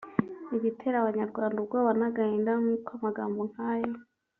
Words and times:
Igitera 0.57 0.95
abanyarwanda 0.99 1.55
ubwoba 1.59 1.91
n’agahinda 1.99 2.51
nuko 2.63 2.89
amagambo 2.97 3.39
nkayo 3.51 3.93